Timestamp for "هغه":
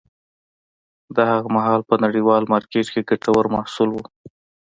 1.33-1.49